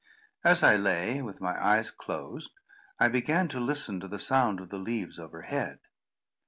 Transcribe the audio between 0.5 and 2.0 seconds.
I lay, with my eyes